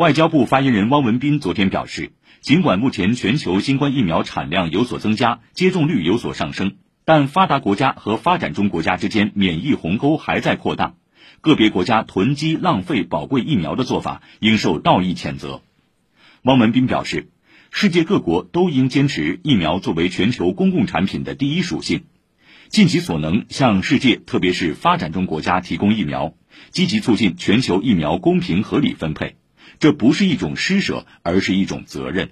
[0.00, 10.94] 外交部发言人汪文斌昨天表示，尽管目前全球新冠疫苗产量有所增加，接种率有所上升，但发达国家和发展中国家之间免疫鸿沟还在扩大，
[11.42, 15.60] 个别国家囤积浪费宝贵疫苗的做法应受道义谴责。
[16.44, 17.28] 汪文斌表示，
[17.70, 22.04] 世界各国都应坚持疫苗作为全球公共产品的第一属性，
[22.70, 26.32] 尽其所能向世界，特别是发展中国家提供疫苗，
[26.70, 29.36] 积极促进全球疫苗公平合理分配。
[29.78, 32.30] 这不是一种施舍，而是一种责任。